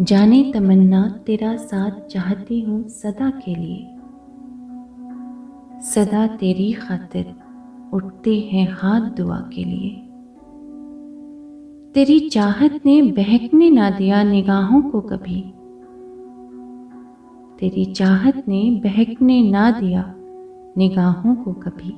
[0.00, 3.86] जाने तमन्ना तेरा साथ चाहती हूँ सदा के लिए।
[5.80, 7.34] सदा तेरी खातिर
[7.92, 9.90] उठते हैं हाथ दुआ के लिए।
[11.94, 15.40] तेरी चाहत ने बहकने ना दिया निगाहों को कभी।
[17.60, 20.14] तेरी चाहत ने बहकने ना दिया
[20.78, 21.94] निगाहों को कभी।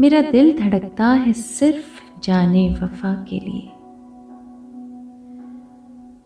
[0.00, 3.68] मेरा दिल धड़कता है सिर्फ़ जाने वफा के लिए।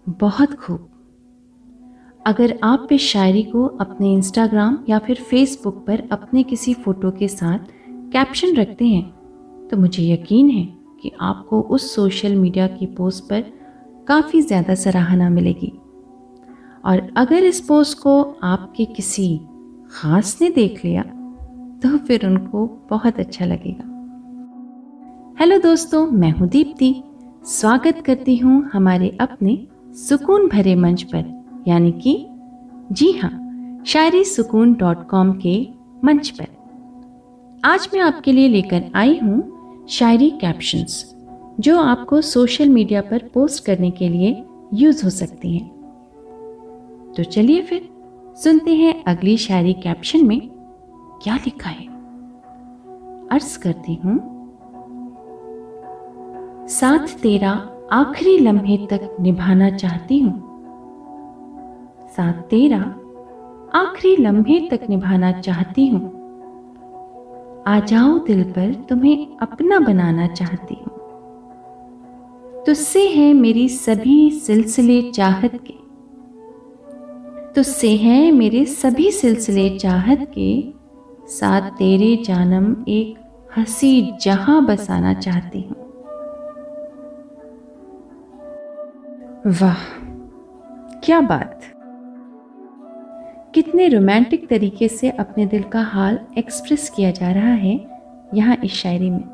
[0.07, 0.89] बहुत खूब।
[2.21, 7.29] अगर आप इस शायरी को अपने इंस्टाग्राम या फिर फेसबुक पर अपने किसी फ़ोटो के
[7.29, 7.73] साथ
[8.13, 10.65] कैप्शन रखते हैं तो मुझे यकीन है
[11.03, 13.45] कि आपको उस सोशल मीडिया की पोस्ट पर
[14.09, 15.73] काफ़ी ज़्यादा सराहना मिलेगी।
[16.85, 19.37] और अगर इस पोस्ट को आपके किसी
[19.93, 21.03] ख़ास ने देख लिया
[21.83, 23.93] तो फिर उनको बहुत अच्छा लगेगा।
[25.39, 26.95] हेलो दोस्तों, मैं हूँ दीप्ति।
[27.49, 29.55] स्वागत करती हूँ हमारे अपने
[29.95, 32.27] सुकून भरे मंच पर, यानी कि,
[32.93, 33.41] जी हाँ
[33.87, 35.69] शायरी सुकून डॉट कॉम के
[36.05, 36.47] मंच पर।
[37.65, 41.17] आज मैं आपके लिए लेकर आई हूँ शायरी कैप्शंस,
[41.61, 45.71] जो आपको सोशल मीडिया पर पोस्ट करने के लिए यूज़ हो सकती हैं।
[47.17, 47.89] तो चलिए फिर,
[48.37, 50.49] सुनते हैं अगली शायरी कैप्शन में
[51.23, 51.87] क्या लिखा है।
[53.29, 54.19] अर्ज़ करती हूँ,
[56.69, 60.33] साथ तेरा आखिरी लम्हे तक निभाना चाहती हूँ।
[62.17, 62.79] साथ तेरा,
[63.75, 66.03] आखिरी लम्हे तक निभाना चाहती हूँ।
[67.67, 70.91] आ जाओ दिल पर तुम्हें अपना बनाना चाहती हूँ।
[72.67, 75.75] तुझसे है मेरी सभी सिलसिले चाहत के।
[77.55, 80.75] तुझसे है मेरे सभी सिलसिले चाहत के।
[81.29, 83.19] साथ तेरे जानम एक
[83.59, 85.84] हँसी जहाँ बसाना चाहती हूँ।
[89.45, 89.81] वाह,
[91.01, 91.61] क्या बात।
[93.55, 97.75] कितने रोमांटिक तरीके से अपने दिल का हाल एक्सप्रेस किया जा रहा है
[98.35, 99.25] यहाँ इस शायरी में।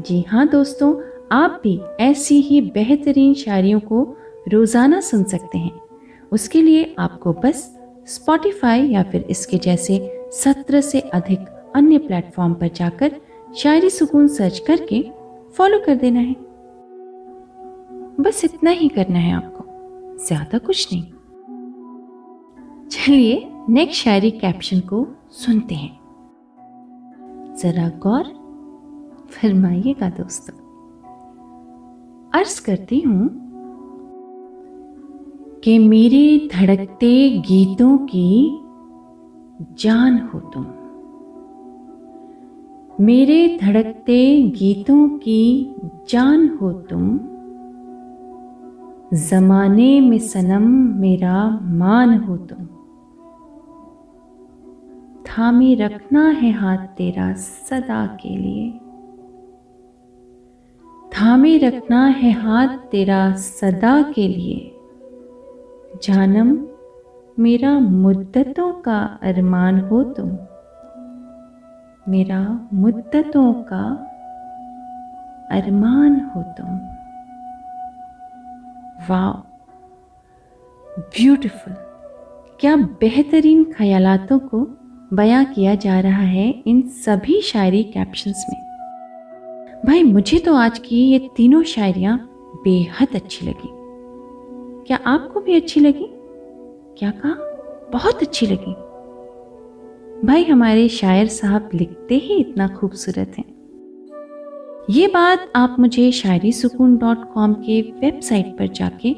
[0.00, 0.92] जी हाँ दोस्तों,
[1.32, 4.02] आप भी ऐसी ही बेहतरीन शायरियों को
[4.48, 5.78] रोज़ाना सुन सकते हैं।
[6.32, 7.70] उसके लिए आपको बस
[8.08, 10.00] स्पॉटिफाई या फिर इसके जैसे
[10.34, 13.20] सत्रह से अधिक अन्य प्लेटफॉर्म पर जाकर
[13.56, 15.08] शायरी सुकून सर्च करके
[15.56, 16.47] फॉलो कर देना है।
[18.20, 19.64] बस इतना ही करना है आपको।
[20.26, 21.02] ज़्यादा कुछ नहीं।
[22.88, 25.98] चलिए नेक्स्ट शायरी कैप्शन को सुनते हैं।
[27.56, 28.24] जरा गौर,
[29.30, 30.56] फरमाइएगा दोस्तों।
[32.34, 33.30] अर्ज़ करती हूँ
[35.64, 38.58] कि मेरे धड़कते गीतों की
[39.78, 40.66] जान हो तुम।
[43.04, 45.74] मेरे धड़कते गीतों की
[46.08, 47.37] जान हो तुम।
[49.14, 50.62] जमाने में सनम
[51.00, 52.66] मेरा मान हो तुम।
[55.24, 58.70] थामे रखना है हाथ तेरा सदा के लिए।
[61.08, 64.76] थामे रखना है हाथ तेरा सदा के लिए।
[66.02, 66.58] जानम,
[67.38, 70.28] मेरा मुद्दतों का अरमान हो तुम।
[72.08, 73.84] मेरा मुद्दतों का
[75.50, 76.97] अरमान हो तुम।
[79.10, 79.32] वाह
[81.00, 81.74] ब्यूटीफुल।
[82.60, 84.66] क्या बेहतरीन ख्यालातों को
[85.16, 88.68] बयां किया जा रहा है इन सभी शायरी कैप्शंस में।
[89.86, 92.30] भाई, मुझे तो आज की ये तीनों शायरियाँ
[92.64, 93.68] बेहद अच्छी लगी।
[94.86, 96.08] क्या आपको भी अच्छी लगी?
[96.98, 97.34] क्या कहा?
[97.92, 98.74] बहुत अच्छी लगी।
[100.26, 103.57] भाई, हमारे शायर साहब लिखते ही इतना खूबसूरत हैं।
[104.90, 109.12] ये बात आप मुझे शायरी सुकून डॉट कॉम के वेबसाइट पर जाके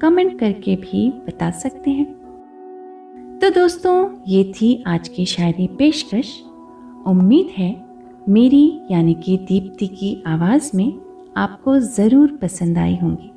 [0.00, 2.06] कमेंट करके भी बता सकते हैं।
[3.38, 6.32] तो दोस्तों, ये थी आज की शायरी पेशकश।
[7.06, 7.70] उम्मीद है
[8.28, 10.92] मेरी यानी कि दीप्ति की आवाज़ में
[11.36, 13.30] आपको ज़रूर पसंद आई होंगी।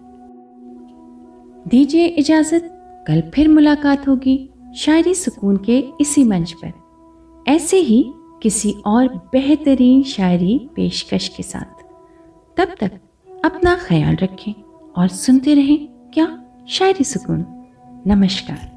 [1.69, 2.69] दीजिए इजाज़त,
[3.07, 6.71] कल फिर मुलाकात होगी शायरी सुकून के इसी मंच पर।
[7.47, 8.03] ऐसे ही
[8.41, 11.83] किसी और बेहतरीन शायरी पेशकश के साथ।
[12.57, 12.91] तब तक
[13.45, 14.53] अपना ख्याल रखें
[14.97, 17.45] और सुनते रहें क्या शायरी सुकून।
[18.07, 18.76] नमस्कार।